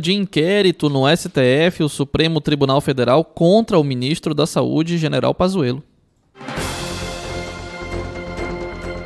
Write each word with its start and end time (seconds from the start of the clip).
de 0.00 0.12
inquérito 0.12 0.88
no 0.88 1.04
STF, 1.08 1.82
o 1.82 1.88
Supremo 1.88 2.40
Tribunal 2.40 2.80
Federal, 2.80 3.24
contra 3.24 3.78
o 3.78 3.84
ministro 3.84 4.34
da 4.34 4.46
Saúde, 4.46 4.98
General 4.98 5.34
Pazuello. 5.34 5.82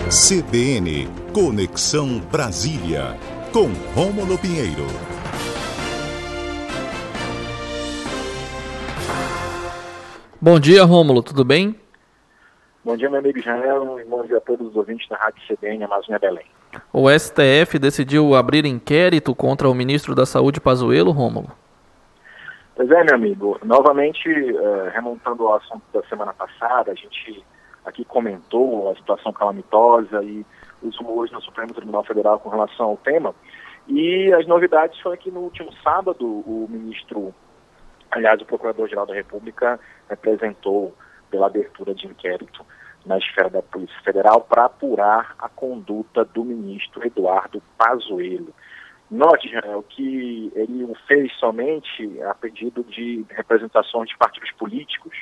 CBN 0.08 1.08
Conexão 1.32 2.18
Brasília, 2.32 3.16
com 3.53 3.68
Rômulo 3.95 4.37
Pinheiro. 4.38 4.87
Bom 10.41 10.59
dia, 10.59 10.82
Rômulo, 10.84 11.22
tudo 11.22 11.45
bem? 11.45 11.77
Bom 12.84 12.96
dia, 12.96 13.09
meu 13.09 13.20
amigo 13.20 13.38
Israel, 13.38 14.00
e 14.00 14.04
bom 14.04 14.25
dia 14.25 14.38
a 14.38 14.41
todos 14.41 14.68
os 14.68 14.75
ouvintes 14.75 15.09
da 15.09 15.16
Rádio 15.16 15.41
CBN 15.46 15.84
Amazônia 15.84 16.18
Belém. 16.18 16.46
O 16.93 17.09
STF 17.11 17.79
decidiu 17.79 18.34
abrir 18.34 18.64
inquérito 18.64 19.34
contra 19.34 19.68
o 19.68 19.75
ministro 19.75 20.14
da 20.14 20.27
Saúde, 20.27 20.61
Pazuello, 20.61 21.11
Rômulo? 21.11 21.50
Pois 22.77 22.90
é, 22.90 23.04
meu 23.04 23.14
amigo. 23.14 23.58
Novamente, 23.64 24.29
uh, 24.29 24.91
remontando 24.93 25.46
ao 25.46 25.57
assunto 25.57 25.82
da 25.93 26.03
semana 26.04 26.32
passada, 26.32 26.93
a 26.93 26.94
gente 26.94 27.44
aqui 27.85 28.04
comentou 28.04 28.91
a 28.91 28.94
situação 28.94 29.32
calamitosa 29.32 30.22
e 30.22 30.44
os 30.82 30.96
rumores 30.96 31.32
no 31.32 31.43
Supremo 31.43 31.75
Tribunal 31.75 32.05
Federal 32.05 32.39
com 32.39 32.48
relação 32.48 32.86
ao 32.86 32.97
tema. 32.97 33.34
E 33.86 34.33
as 34.33 34.47
novidades 34.47 34.98
foi 35.00 35.16
que 35.16 35.30
no 35.30 35.41
último 35.41 35.72
sábado 35.83 36.25
o 36.25 36.69
ministro, 36.70 37.34
aliás, 38.11 38.41
o 38.41 38.47
Procurador-Geral 38.47 39.06
da 39.06 39.14
República 39.14 39.78
representou 40.08 40.94
pela 41.30 41.47
abertura 41.47 41.94
de 41.94 42.06
inquérito 42.06 42.64
na 43.05 43.19
esfera 43.19 43.48
da 43.48 43.62
Polícia 43.62 43.98
Federal 44.03 44.42
para 44.42 44.67
apurar 44.67 45.34
a 45.39 45.48
conduta 45.48 46.25
do 46.25 46.45
ministro 46.45 47.06
Eduardo 47.06 47.62
Pazuello. 47.77 48.53
Note, 49.11 49.48
Israel, 49.48 49.84
que 49.89 50.53
ele 50.55 50.84
o 50.84 50.95
fez 51.08 51.33
somente 51.39 52.22
a 52.22 52.34
pedido 52.34 52.84
de 52.84 53.25
representações 53.31 54.08
de 54.08 54.17
partidos 54.17 54.53
políticos, 54.53 55.16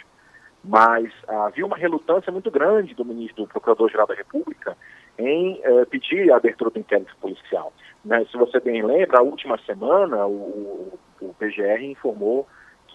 mas 0.63 1.11
havia 1.27 1.65
uma 1.65 1.77
relutância 1.77 2.31
muito 2.31 2.51
grande 2.51 2.95
do 2.95 3.05
ministro, 3.05 3.45
do 3.45 3.49
Procurador-Geral 3.49 4.07
da 4.07 4.15
República, 4.15 4.77
em 5.17 5.59
eh, 5.63 5.85
pedir 5.87 6.31
a 6.31 6.37
abertura 6.37 6.71
do 6.71 6.79
inquérito 6.79 7.17
policial. 7.21 7.73
Né? 8.05 8.27
Se 8.31 8.37
você 8.37 8.61
bem 8.61 8.85
lembra, 8.85 9.19
a 9.19 9.23
última 9.23 9.59
semana 9.65 10.27
o, 10.27 10.99
o 11.21 11.35
PGR 11.39 11.83
informou 11.85 12.47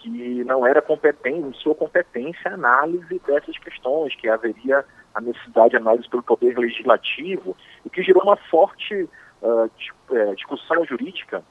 que 0.03 0.43
não 0.43 0.67
era 0.67 0.81
competente, 0.81 1.47
em 1.47 1.53
sua 1.53 1.73
competência, 1.73 2.51
a 2.51 2.55
análise 2.55 3.21
dessas 3.25 3.57
questões, 3.57 4.13
que 4.15 4.27
haveria 4.27 4.83
a 5.15 5.21
necessidade 5.21 5.69
de 5.69 5.77
análise 5.77 6.09
pelo 6.09 6.21
Poder 6.21 6.57
Legislativo, 6.57 7.55
e 7.85 7.89
que 7.89 8.03
gerou 8.03 8.23
uma 8.23 8.35
forte 8.35 9.09
uh, 9.41 10.35
discussão 10.35 10.83
jurídica 10.85 11.43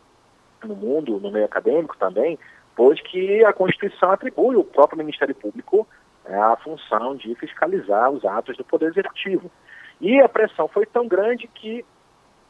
no 0.62 0.77
mundo, 0.77 1.19
no 1.19 1.31
meio 1.31 1.47
acadêmico 1.47 1.97
também, 1.97 2.39
pois 2.77 3.00
que 3.00 3.42
a 3.44 3.53
Constituição 3.53 4.11
atribui 4.11 4.56
ao 4.56 4.64
próprio 4.64 4.98
Ministério 4.98 5.34
Público 5.34 5.87
é, 6.25 6.37
a 6.37 6.56
função 6.56 7.16
de 7.16 7.34
fiscalizar 7.34 8.11
os 8.11 8.25
atos 8.25 8.56
do 8.56 8.64
Poder 8.64 8.91
Executivo. 8.91 9.50
E 10.00 10.20
a 10.20 10.28
pressão 10.28 10.69
foi 10.69 10.87
tão 10.87 11.09
grande 11.09 11.48
que, 11.48 11.84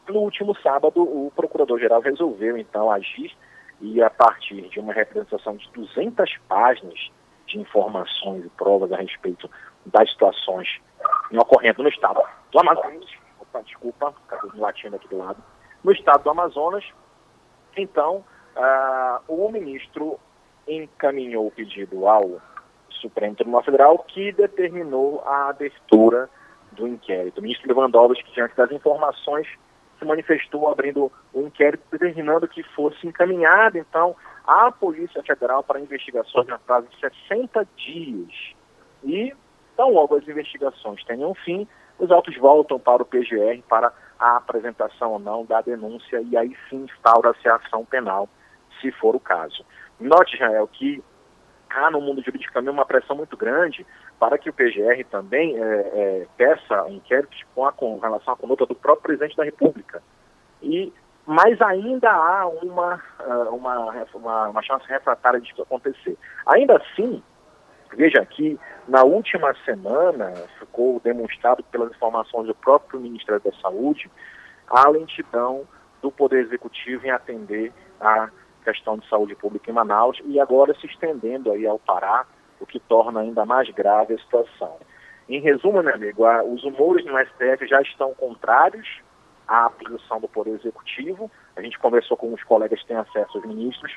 no 0.09 0.21
último 0.21 0.55
sábado, 0.57 1.01
o 1.01 1.33
Procurador-Geral 1.35 2.01
resolveu, 2.01 2.57
então, 2.57 2.91
agir 2.91 3.35
e 3.83 4.01
a 4.01 4.09
partir 4.09 4.63
de 4.69 4.79
uma 4.79 4.93
representação 4.93 5.57
de 5.57 5.69
200 5.73 6.39
páginas 6.49 7.11
de 7.47 7.59
informações 7.59 8.45
e 8.45 8.49
provas 8.51 8.93
a 8.93 8.97
respeito 8.97 9.51
das 9.85 10.09
situações 10.11 10.81
ocorrendo 11.33 11.83
no 11.83 11.89
estado 11.89 12.23
do 12.53 12.61
Amazonas, 12.61 13.11
opa, 13.41 13.61
desculpa, 13.63 14.15
acabei 14.29 14.61
latindo 14.61 14.97
aqui 14.97 15.09
do 15.09 15.19
lado, 15.19 15.43
no 15.83 15.91
estado 15.93 16.23
do 16.23 16.31
Amazonas, 16.31 16.85
então 17.77 18.25
uh, 18.57 19.21
o 19.27 19.51
ministro 19.51 20.19
encaminhou 20.69 21.49
o 21.49 21.51
pedido 21.51 22.07
ao 22.07 22.41
Supremo 22.89 23.35
Tribunal 23.35 23.65
Federal 23.65 23.99
que 23.99 24.31
determinou 24.31 25.23
a 25.27 25.49
abertura 25.49 26.31
do 26.71 26.87
inquérito. 26.87 27.39
O 27.39 27.43
ministro 27.43 27.67
Lewandowski, 27.67 28.31
diante 28.33 28.55
das 28.55 28.71
informações 28.71 29.49
se 30.03 30.07
manifestou 30.07 30.69
abrindo 30.69 31.11
um 31.33 31.47
inquérito 31.47 31.85
determinando 31.91 32.49
que 32.49 32.63
fosse 32.75 33.07
encaminhado, 33.07 33.79
então, 33.79 34.17
à 34.45 34.71
Polícia 34.73 35.23
Federal 35.23 35.63
para 35.63 35.81
investigações 35.81 36.49
na 36.49 36.59
prazo 36.59 36.89
de 36.89 36.99
60 36.99 37.67
dias. 37.77 38.55
E, 39.05 39.33
tão 39.77 39.93
logo 39.93 40.17
as 40.17 40.27
investigações 40.27 41.03
tenham 41.05 41.33
fim, 41.35 41.67
os 41.99 42.11
autos 42.11 42.37
voltam 42.37 42.79
para 42.81 43.03
o 43.03 43.07
PGR 43.07 43.63
para 43.69 43.93
a 44.19 44.37
apresentação 44.37 45.13
ou 45.13 45.19
não 45.19 45.45
da 45.45 45.61
denúncia 45.61 46.21
e 46.21 46.37
aí 46.37 46.57
sim 46.69 46.85
instaura-se 46.85 47.49
a 47.49 47.57
ação 47.57 47.85
penal, 47.85 48.29
se 48.81 48.91
for 48.93 49.15
o 49.15 49.21
caso. 49.21 49.65
Note, 50.01 50.35
Israel, 50.35 50.69
que 50.73 51.03
há 51.75 51.91
no 51.91 52.01
mundo 52.01 52.23
jurídico 52.23 52.53
também 52.53 52.73
uma 52.73 52.85
pressão 52.85 53.17
muito 53.17 53.37
grande 53.37 53.87
para 54.19 54.39
que 54.39 54.51
o 54.51 54.53
PGR 54.53 55.05
também 55.11 55.57
é, 55.57 55.63
é, 55.63 56.27
peça 56.37 56.87
inquéritos 56.89 57.43
com, 57.55 57.67
a, 57.67 57.73
com 57.73 57.99
relação 57.99 58.35
à 58.35 58.37
conduta 58.37 58.67
do 58.67 58.75
próprio 58.75 59.03
presidente 59.03 59.37
da 59.37 59.45
República. 59.45 60.03
E, 60.63 60.93
mas 61.27 61.61
ainda 61.61 62.11
há 62.11 62.47
uma, 62.47 63.03
ah, 63.19 63.49
uma, 63.51 64.07
uma, 64.15 64.49
uma 64.49 64.63
chance 64.63 64.87
refratária 64.87 65.41
disso 65.41 65.63
acontecer. 65.63 66.17
Ainda 66.47 66.77
assim, 66.77 67.23
veja 67.95 68.25
que 68.27 68.59
na 68.89 69.03
última 69.03 69.55
semana 69.65 70.33
ficou 70.59 71.01
demonstrado 71.01 71.63
pelas 71.65 71.91
informações 71.91 72.47
do 72.47 72.55
próprio 72.55 73.01
Ministério 73.01 73.41
da 73.41 73.53
Saúde 73.61 74.11
a 74.69 74.89
lentidão 74.89 75.67
do 76.01 76.11
Poder 76.11 76.45
Executivo 76.45 77.07
em 77.07 77.11
atender 77.11 77.73
a 78.01 78.29
questão 78.63 78.97
de 78.97 79.09
saúde 79.09 79.35
pública 79.35 79.71
em 79.71 79.75
Manaus 79.75 80.21
e 80.25 80.41
agora 80.41 80.75
se 80.75 80.87
estendendo 80.87 81.51
aí 81.51 81.67
ao 81.67 81.79
Pará, 81.79 82.27
o 82.61 82.67
que 82.67 82.79
torna 82.79 83.21
ainda 83.21 83.45
mais 83.45 83.69
grave 83.71 84.15
a 84.15 84.19
situação. 84.19 84.77
Em 85.29 85.41
resumo, 85.41 85.83
meu 85.83 85.95
amigo, 85.95 86.25
os 86.53 86.65
humores 86.65 87.05
no 87.05 87.19
STF 87.19 87.67
já 87.67 87.81
estão 87.81 88.15
contrários 88.15 89.01
à 89.47 89.71
posição 89.71 90.21
do 90.21 90.29
Poder 90.29 90.53
Executivo. 90.53 91.31
A 91.57 91.63
gente 91.63 91.79
conversou 91.79 92.17
com 92.17 92.33
os 92.33 92.43
colegas 92.45 92.81
que 92.81 92.89
têm 92.89 92.97
acesso 92.97 93.39
aos 93.39 93.47
ministros 93.47 93.97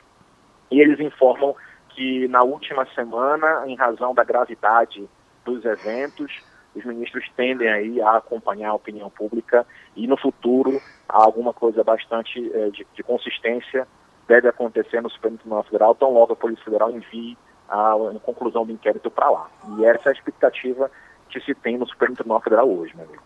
e 0.71 0.79
eles 0.79 0.99
informam 0.99 1.55
que 1.89 2.27
na 2.27 2.43
última 2.43 2.85
semana, 2.93 3.63
em 3.67 3.75
razão 3.75 4.13
da 4.13 4.23
gravidade 4.23 5.07
dos 5.43 5.63
eventos, 5.63 6.31
os 6.75 6.83
ministros 6.83 7.25
tendem 7.37 7.69
aí 7.69 8.01
a 8.01 8.17
acompanhar 8.17 8.71
a 8.71 8.73
opinião 8.73 9.09
pública 9.09 9.65
e 9.95 10.05
no 10.07 10.17
futuro 10.17 10.81
há 11.07 11.23
alguma 11.23 11.53
coisa 11.53 11.83
bastante 11.83 12.51
eh, 12.53 12.69
de, 12.69 12.85
de 12.93 13.03
consistência 13.03 13.87
deve 14.27 14.47
acontecer 14.47 15.01
no 15.01 15.09
Supremo 15.09 15.37
Tribunal 15.37 15.63
Federal, 15.63 15.95
tão 15.95 16.13
logo 16.13 16.33
a 16.33 16.35
Polícia 16.35 16.63
Federal 16.63 16.91
envie 16.91 17.37
a, 17.69 17.93
a 17.93 18.19
conclusão 18.19 18.65
do 18.65 18.71
inquérito 18.71 19.09
para 19.09 19.29
lá. 19.29 19.47
E 19.77 19.85
essa 19.85 20.09
é 20.09 20.09
a 20.09 20.13
expectativa 20.13 20.89
que 21.29 21.39
se 21.41 21.53
tem 21.53 21.77
no 21.77 21.87
Supremo 21.87 22.15
Tribunal 22.15 22.41
Federal 22.41 22.69
hoje, 22.69 22.95
meu 22.95 23.05
amigo. 23.05 23.21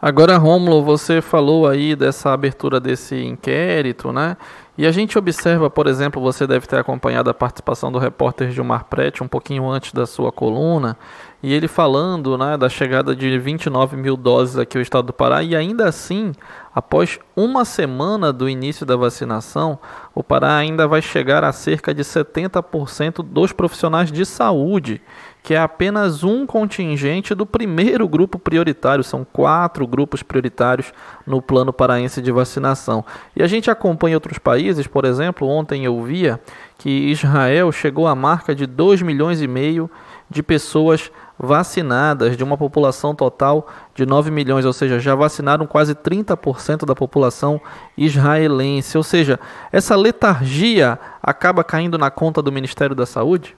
Agora, 0.00 0.36
Rômulo, 0.36 0.82
você 0.82 1.20
falou 1.20 1.68
aí 1.68 1.94
dessa 1.94 2.32
abertura 2.32 2.80
desse 2.80 3.22
inquérito, 3.24 4.12
né? 4.12 4.36
E 4.76 4.86
a 4.86 4.90
gente 4.90 5.18
observa, 5.18 5.68
por 5.68 5.86
exemplo, 5.86 6.22
você 6.22 6.46
deve 6.46 6.66
ter 6.66 6.78
acompanhado 6.78 7.28
a 7.28 7.34
participação 7.34 7.92
do 7.92 7.98
repórter 7.98 8.50
Gilmar 8.50 8.86
Prete 8.86 9.22
um 9.22 9.28
pouquinho 9.28 9.68
antes 9.68 9.92
da 9.92 10.06
sua 10.06 10.32
coluna, 10.32 10.96
e 11.42 11.52
ele 11.52 11.68
falando 11.68 12.38
né, 12.38 12.56
da 12.56 12.70
chegada 12.70 13.14
de 13.14 13.38
29 13.38 13.98
mil 13.98 14.16
doses 14.16 14.56
aqui 14.56 14.78
ao 14.78 14.82
estado 14.82 15.08
do 15.08 15.12
Pará, 15.12 15.42
e 15.42 15.54
ainda 15.54 15.86
assim, 15.86 16.32
após 16.74 17.18
uma 17.36 17.66
semana 17.66 18.32
do 18.32 18.48
início 18.48 18.86
da 18.86 18.96
vacinação, 18.96 19.78
o 20.14 20.22
Pará 20.22 20.56
ainda 20.56 20.88
vai 20.88 21.02
chegar 21.02 21.44
a 21.44 21.52
cerca 21.52 21.92
de 21.92 22.02
70% 22.02 23.22
dos 23.22 23.52
profissionais 23.52 24.10
de 24.10 24.24
saúde 24.24 25.02
que 25.42 25.54
é 25.54 25.58
apenas 25.58 26.22
um 26.22 26.46
contingente 26.46 27.34
do 27.34 27.44
primeiro 27.44 28.06
grupo 28.06 28.38
prioritário, 28.38 29.02
são 29.02 29.24
quatro 29.24 29.86
grupos 29.86 30.22
prioritários 30.22 30.92
no 31.26 31.42
plano 31.42 31.72
paraense 31.72 32.22
de 32.22 32.30
vacinação. 32.30 33.04
E 33.34 33.42
a 33.42 33.46
gente 33.46 33.70
acompanha 33.70 34.16
outros 34.16 34.38
países, 34.38 34.86
por 34.86 35.04
exemplo, 35.04 35.48
ontem 35.48 35.84
eu 35.84 36.00
via 36.02 36.40
que 36.78 36.88
Israel 36.88 37.72
chegou 37.72 38.06
à 38.06 38.14
marca 38.14 38.54
de 38.54 38.66
2 38.66 39.02
milhões 39.02 39.42
e 39.42 39.48
meio 39.48 39.90
de 40.30 40.42
pessoas 40.42 41.10
vacinadas, 41.38 42.36
de 42.36 42.44
uma 42.44 42.56
população 42.56 43.14
total 43.14 43.68
de 43.94 44.06
9 44.06 44.30
milhões, 44.30 44.64
ou 44.64 44.72
seja, 44.72 45.00
já 45.00 45.14
vacinaram 45.14 45.66
quase 45.66 45.94
30% 45.94 46.86
da 46.86 46.94
população 46.94 47.60
israelense. 47.98 48.96
Ou 48.96 49.02
seja, 49.02 49.40
essa 49.72 49.96
letargia 49.96 50.98
acaba 51.20 51.64
caindo 51.64 51.98
na 51.98 52.10
conta 52.10 52.40
do 52.40 52.52
Ministério 52.52 52.94
da 52.94 53.04
Saúde? 53.04 53.56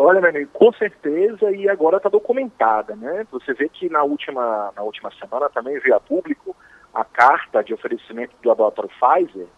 Olha, 0.00 0.20
meu 0.20 0.30
amigo, 0.30 0.48
com 0.52 0.72
certeza, 0.74 1.50
e 1.50 1.68
agora 1.68 1.96
está 1.96 2.08
documentada, 2.08 2.94
né? 2.94 3.26
Você 3.32 3.52
vê 3.52 3.68
que 3.68 3.90
na 3.90 4.04
última, 4.04 4.72
na 4.76 4.82
última 4.84 5.10
semana 5.18 5.50
também 5.50 5.76
veio 5.80 5.96
a 5.96 5.98
público 5.98 6.54
a 6.94 7.04
carta 7.04 7.64
de 7.64 7.74
oferecimento 7.74 8.32
do 8.40 8.48
laboratório 8.48 8.88
Pfizer, 8.90 9.48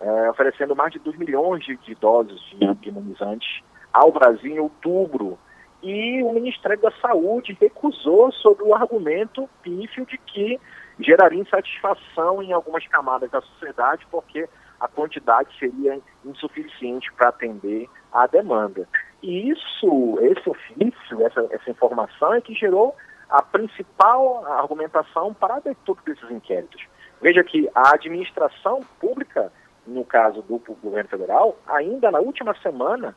é, 0.00 0.30
oferecendo 0.30 0.74
mais 0.74 0.90
de 0.90 0.98
2 1.00 1.18
milhões 1.18 1.62
de, 1.66 1.76
de 1.76 1.94
doses 1.96 2.40
de 2.80 2.88
imunizantes 2.88 3.62
ao 3.92 4.10
Brasil 4.10 4.50
em 4.50 4.58
outubro. 4.58 5.38
E 5.82 6.22
o 6.22 6.32
Ministério 6.32 6.80
da 6.80 6.92
Saúde 6.92 7.54
recusou 7.60 8.32
sob 8.32 8.62
o 8.62 8.74
argumento 8.74 9.46
pífio 9.62 10.06
de 10.06 10.16
que 10.16 10.58
geraria 10.98 11.42
insatisfação 11.42 12.42
em 12.42 12.54
algumas 12.54 12.86
camadas 12.86 13.30
da 13.30 13.42
sociedade, 13.42 14.06
porque 14.10 14.48
a 14.80 14.88
quantidade 14.88 15.50
seria 15.58 16.00
insuficiente 16.24 17.12
para 17.12 17.28
atender 17.28 17.86
à 18.10 18.26
demanda. 18.26 18.88
E 19.22 19.50
isso, 19.50 20.18
esse 20.20 20.48
ofício, 20.48 21.26
essa, 21.26 21.46
essa 21.50 21.70
informação 21.70 22.34
é 22.34 22.40
que 22.40 22.54
gerou 22.54 22.94
a 23.28 23.42
principal 23.42 24.44
argumentação 24.46 25.32
para 25.32 25.54
a 25.54 25.56
abertura 25.58 26.00
desses 26.04 26.30
inquéritos. 26.30 26.82
Veja 27.20 27.44
que 27.44 27.68
a 27.74 27.94
administração 27.94 28.80
pública, 28.98 29.52
no 29.86 30.04
caso 30.04 30.42
do 30.42 30.58
governo 30.58 31.08
federal, 31.08 31.56
ainda 31.66 32.10
na 32.10 32.18
última 32.18 32.54
semana 32.60 33.14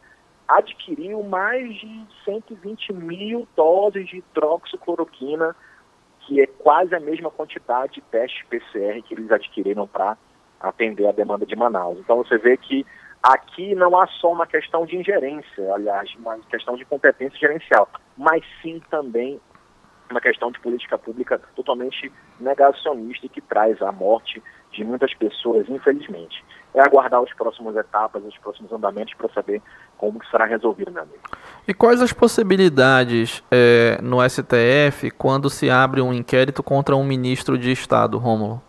adquiriu 0.47 1.23
mais 1.23 1.73
de 1.75 2.05
120 2.25 2.93
mil 2.93 3.47
doses 3.55 4.07
de 4.07 4.17
hidroxicloroquina, 4.17 5.55
que 6.21 6.41
é 6.41 6.47
quase 6.47 6.93
a 6.93 6.99
mesma 6.99 7.31
quantidade 7.31 7.93
de 7.93 8.01
testes 8.01 8.45
PCR 8.47 9.01
que 9.01 9.13
eles 9.13 9.31
adquiriram 9.31 9.87
para 9.87 10.17
atender 10.59 11.07
a 11.07 11.11
demanda 11.11 11.45
de 11.45 11.55
Manaus. 11.55 11.97
Então 11.99 12.17
você 12.17 12.37
vê 12.37 12.55
que 12.57 12.85
aqui 13.23 13.73
não 13.73 13.97
há 13.97 14.05
só 14.07 14.31
uma 14.31 14.45
questão 14.45 14.85
de 14.85 14.97
ingerência, 14.97 15.73
aliás, 15.73 16.13
uma 16.15 16.37
questão 16.49 16.75
de 16.75 16.83
competência 16.83 17.39
gerencial, 17.39 17.87
mas 18.17 18.43
sim 18.61 18.81
também 18.91 19.39
uma 20.11 20.19
questão 20.19 20.51
de 20.51 20.59
política 20.59 20.97
pública 20.97 21.39
totalmente 21.55 22.11
negacionista 22.39 23.25
e 23.25 23.29
que 23.29 23.41
traz 23.41 23.81
a 23.81 23.91
morte 23.91 24.43
de 24.71 24.83
muitas 24.83 25.13
pessoas, 25.13 25.67
infelizmente. 25.69 26.43
É 26.75 26.81
aguardar 26.81 27.21
as 27.21 27.33
próximas 27.33 27.75
etapas, 27.75 28.23
os 28.23 28.37
próximos 28.37 28.71
andamentos 28.71 29.13
para 29.13 29.29
saber 29.29 29.61
como 29.97 30.19
que 30.19 30.29
será 30.29 30.45
resolvido, 30.45 30.91
meu 30.91 31.03
amigo. 31.03 31.19
E 31.67 31.73
quais 31.73 32.01
as 32.01 32.11
possibilidades 32.11 33.43
é, 33.49 33.97
no 34.01 34.17
STF 34.27 35.09
quando 35.11 35.49
se 35.49 35.69
abre 35.69 36.01
um 36.01 36.13
inquérito 36.13 36.61
contra 36.61 36.95
um 36.95 37.03
ministro 37.03 37.57
de 37.57 37.71
Estado, 37.71 38.17
Rômulo? 38.17 38.61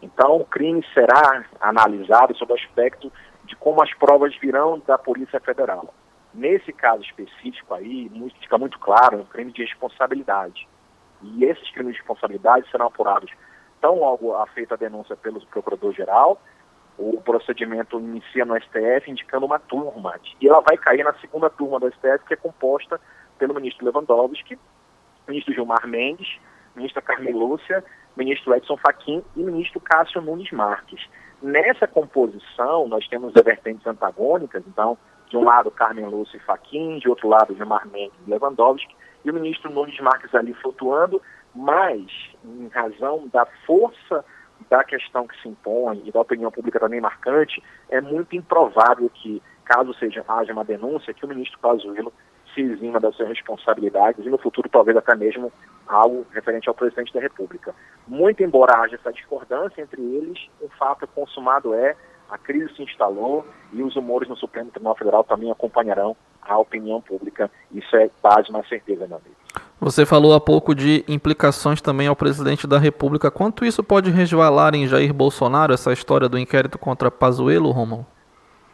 Então, 0.00 0.36
o 0.36 0.44
crime 0.44 0.84
será 0.94 1.44
analisado 1.60 2.36
sob 2.36 2.52
o 2.52 2.56
aspecto 2.56 3.10
de 3.48 3.56
como 3.56 3.82
as 3.82 3.92
provas 3.94 4.36
virão 4.36 4.80
da 4.86 4.96
Polícia 4.96 5.40
Federal. 5.40 5.92
Nesse 6.32 6.72
caso 6.72 7.02
específico 7.02 7.74
aí, 7.74 8.10
fica 8.40 8.58
muito 8.58 8.78
claro, 8.78 9.16
é 9.16 9.20
um 9.22 9.24
crime 9.24 9.50
de 9.50 9.64
responsabilidade. 9.64 10.68
E 11.22 11.44
esses 11.44 11.68
crimes 11.70 11.94
de 11.94 11.98
responsabilidade 11.98 12.70
serão 12.70 12.86
apurados 12.86 13.32
tão 13.80 13.98
logo 13.98 14.34
feita 14.48 14.74
a 14.74 14.78
denúncia 14.78 15.16
pelo 15.16 15.40
procurador-geral, 15.46 16.40
o 16.98 17.20
procedimento 17.20 17.98
inicia 18.00 18.44
no 18.44 18.60
STF 18.60 19.08
indicando 19.08 19.46
uma 19.46 19.58
turma, 19.58 20.18
e 20.40 20.48
ela 20.48 20.60
vai 20.60 20.76
cair 20.76 21.04
na 21.04 21.14
segunda 21.14 21.48
turma 21.48 21.78
do 21.78 21.88
STF, 21.92 22.26
que 22.26 22.34
é 22.34 22.36
composta 22.36 23.00
pelo 23.38 23.54
ministro 23.54 23.86
Lewandowski, 23.86 24.58
ministro 25.26 25.54
Gilmar 25.54 25.86
Mendes, 25.86 26.38
ministra 26.74 27.00
Carmen 27.00 27.32
Lúcia, 27.32 27.84
ministro 28.16 28.54
Edson 28.54 28.76
Fachin 28.76 29.24
e 29.36 29.42
ministro 29.42 29.80
Cássio 29.80 30.20
Nunes 30.20 30.50
Marques. 30.50 31.08
Nessa 31.40 31.86
composição, 31.86 32.88
nós 32.88 33.06
temos 33.06 33.32
vertentes 33.32 33.86
antagônicas, 33.86 34.64
então, 34.66 34.98
de 35.28 35.36
um 35.36 35.44
lado 35.44 35.70
Carmen 35.70 36.06
Lúcia 36.06 36.36
e 36.36 36.40
Fachin, 36.40 36.98
de 36.98 37.08
outro 37.08 37.28
lado 37.28 37.54
Gilmar 37.54 37.86
Mendes 37.86 38.18
e 38.26 38.30
Lewandowski, 38.30 38.94
e 39.24 39.30
o 39.30 39.34
ministro 39.34 39.70
Nunes 39.70 39.98
Marques 40.00 40.34
ali 40.34 40.52
flutuando, 40.54 41.22
mas, 41.54 42.02
em 42.44 42.68
razão 42.68 43.28
da 43.32 43.46
força 43.66 44.24
da 44.68 44.82
questão 44.82 45.26
que 45.26 45.40
se 45.40 45.48
impõe 45.48 46.02
e 46.04 46.10
da 46.10 46.20
opinião 46.20 46.50
pública 46.50 46.80
também 46.80 47.00
marcante, 47.00 47.62
é 47.88 48.00
muito 48.00 48.34
improvável 48.34 49.08
que, 49.08 49.40
caso 49.64 49.94
seja, 49.94 50.24
haja 50.26 50.52
uma 50.52 50.64
denúncia, 50.64 51.14
que 51.14 51.24
o 51.24 51.28
ministro 51.28 51.58
Pazuello 51.60 52.12
se 52.54 52.62
exima 52.62 52.98
das 52.98 53.14
suas 53.14 53.28
responsabilidades 53.28 54.24
e 54.26 54.28
no 54.28 54.38
futuro 54.38 54.68
talvez 54.68 54.96
até 54.96 55.14
mesmo 55.14 55.52
algo 55.88 56.26
referente 56.32 56.68
ao 56.68 56.74
presidente 56.74 57.12
da 57.12 57.20
República. 57.20 57.74
Muito 58.06 58.42
embora 58.42 58.78
haja 58.78 58.96
essa 58.96 59.12
discordância 59.12 59.80
entre 59.80 60.00
eles, 60.02 60.38
o 60.60 60.68
fato 60.68 61.06
consumado 61.08 61.74
é 61.74 61.96
a 62.30 62.36
crise 62.36 62.74
se 62.76 62.82
instalou 62.82 63.46
e 63.72 63.82
os 63.82 63.96
humores 63.96 64.28
no 64.28 64.36
Supremo 64.36 64.70
Tribunal 64.70 64.96
Federal 64.96 65.24
também 65.24 65.50
acompanharão 65.50 66.14
a 66.42 66.58
opinião 66.58 67.00
pública. 67.00 67.50
Isso 67.72 67.96
é 67.96 68.10
base 68.22 68.52
na 68.52 68.62
certeza, 68.64 69.06
meu 69.06 69.16
amigo. 69.16 69.36
Você 69.80 70.04
falou 70.04 70.34
há 70.34 70.40
pouco 70.40 70.74
de 70.74 71.04
implicações 71.08 71.80
também 71.80 72.06
ao 72.06 72.16
presidente 72.16 72.66
da 72.66 72.78
República. 72.78 73.30
Quanto 73.30 73.64
isso 73.64 73.82
pode 73.82 74.10
resvalar 74.10 74.74
em 74.74 74.86
Jair 74.86 75.14
Bolsonaro, 75.14 75.72
essa 75.72 75.92
história 75.92 76.28
do 76.28 76.38
inquérito 76.38 76.78
contra 76.78 77.10
Pazuello, 77.10 77.70
Romulo? 77.70 78.04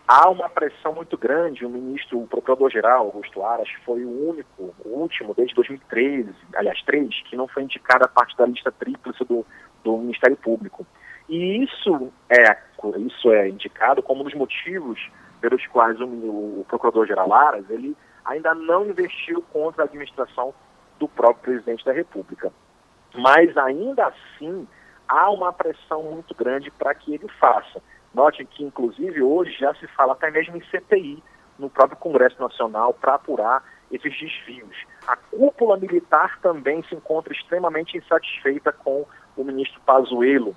Há 0.07 0.29
uma 0.29 0.49
pressão 0.51 0.93
muito 0.93 1.17
grande. 1.17 1.65
O 1.65 1.71
ministro, 1.71 2.21
o 2.21 2.27
procurador-geral, 2.27 3.07
Augusto 3.07 3.43
Aras, 3.43 3.69
foi 3.85 4.05
o 4.05 4.29
único, 4.31 4.75
o 4.85 4.89
último, 4.89 5.35
desde 5.35 5.55
2013, 5.55 6.31
aliás, 6.55 6.83
três, 6.83 7.23
que 7.23 7.37
não 7.37 7.49
foi 7.49 7.63
indicado 7.63 8.05
a 8.05 8.09
parte 8.09 8.37
da 8.37 8.45
lista 8.45 8.71
tríplice 8.71 9.25
do, 9.25 9.47
do 9.83 9.97
Ministério 9.97 10.37
Público. 10.37 10.87
E 11.29 11.65
isso 11.65 12.13
é, 12.29 12.59
isso 12.99 13.33
é 13.33 13.49
indicado 13.49 14.03
como 14.03 14.21
um 14.21 14.25
dos 14.25 14.35
motivos 14.35 15.01
pelos 15.41 15.67
quais 15.69 15.99
o, 16.01 16.07
o 16.07 16.67
procurador-geral 16.69 17.33
Aras, 17.33 17.69
ele 17.71 17.97
ainda 18.25 18.55
não 18.55 18.87
investiu 18.87 19.43
contra 19.53 19.83
a 19.83 19.87
administração 19.87 20.55
do 20.99 21.09
próprio 21.09 21.43
presidente 21.43 21.85
da 21.85 21.93
República. 21.93 22.53
Mas 23.15 23.57
ainda 23.57 24.07
assim, 24.07 24.67
há 25.09 25.31
uma 25.31 25.53
pressão 25.53 26.03
muito 26.03 26.35
grande 26.35 26.71
para 26.71 26.95
que 26.95 27.15
ele 27.15 27.29
faça. 27.39 27.83
Note 28.15 28.45
que, 28.45 28.63
inclusive, 28.63 29.21
hoje 29.23 29.53
já 29.59 29.75
se 29.75 29.87
fala 29.89 30.13
até 30.13 30.31
mesmo 30.31 30.57
em 30.57 30.65
CPI 30.71 31.23
no 31.59 31.69
próprio 31.69 31.99
Congresso 31.99 32.41
Nacional 32.41 32.95
para 32.95 33.15
apurar 33.15 33.65
esses 33.91 34.13
desvios. 34.19 34.77
A 35.07 35.17
cúpula 35.17 35.77
militar 35.77 36.39
também 36.41 36.83
se 36.85 36.95
encontra 36.95 37.33
extremamente 37.33 37.99
insatisfeita 37.99 38.73
com 38.73 39.05
o 39.37 39.45
ministro 39.45 39.81
Pazuello 39.85 40.57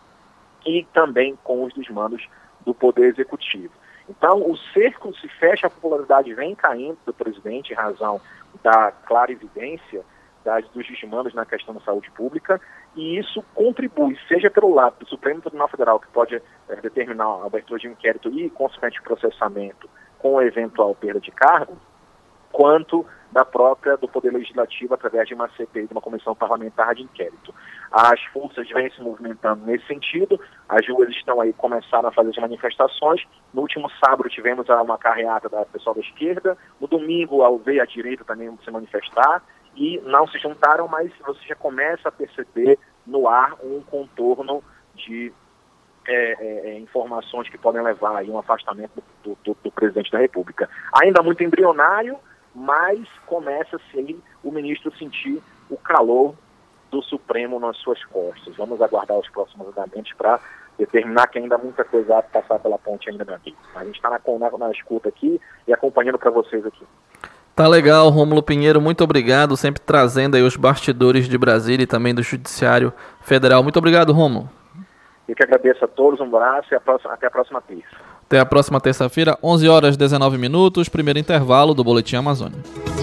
e 0.65 0.86
também 0.94 1.38
com 1.44 1.63
os 1.63 1.74
desmandos 1.74 2.27
do 2.65 2.74
Poder 2.74 3.07
Executivo. 3.07 3.74
Então, 4.09 4.39
o 4.39 4.56
cerco 4.74 5.13
se 5.15 5.27
fecha, 5.27 5.68
a 5.68 5.69
popularidade 5.69 6.33
vem 6.33 6.56
caindo 6.56 6.98
do 7.06 7.13
presidente 7.13 7.74
em 7.74 7.75
razão 7.75 8.21
da 8.63 8.92
clara 8.92 9.31
evidência 9.31 10.04
das, 10.44 10.68
dos 10.69 10.88
desmandos 10.88 11.33
na 11.33 11.45
questão 11.45 11.74
da 11.74 11.81
saúde 11.81 12.09
pública, 12.12 12.62
e 12.98 13.20
isso 13.20 13.44
contribui, 13.54 14.18
seja 14.28 14.50
pelo 14.50 14.74
lado 14.74 14.96
do 15.00 15.08
Supremo 15.08 15.40
Tribunal 15.40 15.68
Federal, 15.68 16.00
que 16.00 16.08
pode 16.08 16.36
é, 16.36 16.76
determinar 16.82 17.26
a 17.26 17.46
abertura 17.46 17.80
de 17.80 17.88
um 17.88 17.92
inquérito 17.92 18.28
e, 18.30 18.50
consequente, 18.50 19.02
processamento 19.04 19.88
com 20.18 20.42
eventual 20.42 20.96
perda 20.96 21.20
de 21.20 21.30
cargo, 21.30 21.78
quanto 22.52 23.06
da 23.32 23.46
própria 23.46 23.96
do 23.98 24.08
Poder 24.08 24.34
Legislativo 24.34 24.96
através 24.96 25.28
de 25.28 25.36
uma 25.36 25.48
CPI, 25.50 25.86
de 25.86 25.92
uma 25.92 26.02
comissão 26.02 26.34
parlamentar 26.34 26.96
de 26.96 27.04
inquérito. 27.04 27.54
As 27.92 28.20
forças 28.34 28.68
vêm 28.70 28.90
se 28.90 29.00
movimentando 29.00 29.64
nesse 29.64 29.86
sentido, 29.86 30.40
as 30.68 30.88
ruas 30.88 31.10
estão 31.10 31.40
aí, 31.40 31.54
começaram 31.54 32.10
a 32.10 32.12
fazer 32.12 32.32
as 32.32 32.38
manifestações. 32.38 33.22
No 33.54 33.62
último 33.62 33.92
sábado 34.04 34.28
tivemos 34.30 34.68
uma 34.70 34.98
carreata 34.98 35.50
da 35.50 35.66
pessoal 35.66 35.94
da 35.94 36.02
esquerda, 36.02 36.57
no 36.81 36.88
domingo 36.88 37.44
ao 37.44 37.60
ver 37.60 37.80
a 37.80 37.86
direita 37.86 38.24
também 38.24 38.57
se 38.64 38.71
manifestar, 38.71 39.44
e 39.76 40.02
não 40.06 40.28
se 40.28 40.40
juntaram, 40.40 40.88
mas 40.88 41.12
você 41.26 41.40
já 41.48 41.56
começa 41.56 42.10
a 42.10 42.12
perceber 42.12 42.80
no 43.07 43.28
ar 43.28 43.56
um 43.64 43.81
contorno 43.81 44.64
de 44.94 45.33
é, 46.07 46.14
é, 46.14 46.69
é 46.69 46.80
informações 46.80 47.49
que 47.49 47.57
podem 47.57 47.81
levar 47.81 48.21
a 48.21 48.23
um 48.23 48.37
afastamento 48.37 49.04
do, 49.23 49.37
do, 49.44 49.57
do 49.64 49.71
presidente 49.71 50.11
da 50.11 50.19
República. 50.19 50.69
Ainda 51.02 51.23
muito 51.23 51.44
embrionário, 51.44 52.18
mas 52.54 53.07
começa-se 53.26 53.97
aí 53.97 54.19
o 54.44 54.52
ministro 54.52 54.95
sentir 54.97 55.42
o 55.69 55.78
calor 55.78 56.35
do 56.90 57.02
Supremo 57.02 57.59
nas 57.59 57.78
suas 57.78 58.04
costas. 58.06 58.56
Vamos 58.56 58.81
aguardar 58.81 59.18
os 59.18 59.30
próximos 59.30 59.68
andamentos 59.68 60.14
para 60.14 60.40
determinar 60.78 61.28
que 61.28 61.40
ainda 61.40 61.56
há 61.56 61.57
muita 61.57 61.83
coisa 61.83 62.19
a 62.19 62.23
passar 62.23 62.59
pela 62.59 62.78
ponte 62.78 63.09
ainda, 63.09 63.26
meu. 63.26 63.35
A 63.76 63.83
gente 63.83 63.95
está 63.95 64.09
na, 64.09 64.19
na, 64.40 64.57
na 64.57 64.71
escuta 64.71 65.09
aqui 65.09 65.42
e 65.68 65.73
acompanhando 65.73 66.19
para 66.19 66.31
vocês 66.31 66.66
aqui. 66.66 66.85
Tá 67.57 67.68
legal, 67.68 68.09
Rômulo 68.09 68.44
Pinheiro, 68.44 68.80
muito 68.80 69.04
obrigado, 69.04 69.57
sempre 69.57 69.81
trazendo 69.81 70.35
aí 70.35 70.44
os 70.44 70.56
bastidores 70.56 71.28
de 71.28 71.35
Brasília 71.40 71.85
e 71.85 71.87
também 71.87 72.14
do 72.14 72.21
Judiciário 72.21 72.94
Federal. 73.19 73.64
Muito 73.64 73.78
obrigado, 73.78 74.14
Rômulo. 74.14 74.47
Eu 75.28 75.35
que 75.35 75.42
agradeço 75.42 75.83
a 75.83 75.87
todos, 75.87 76.19
um 76.19 76.26
abraço 76.26 76.68
e 76.71 76.76
a 76.76 76.80
próxima, 76.80 77.14
até 77.16 77.26
a 77.26 77.31
próxima 77.31 77.59
terça. 77.59 77.97
Até 78.28 78.40
a 78.40 78.45
próxima 78.45 78.80
terça-feira, 78.80 79.35
11 79.42 79.68
horas 79.68 79.97
19 79.97 80.37
minutos, 80.37 80.87
primeiro 80.87 81.18
intervalo 81.18 81.73
do 81.73 81.83
Boletim 81.83 82.18
Amazônia. 82.18 82.59